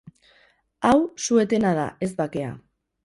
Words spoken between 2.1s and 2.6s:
bakea.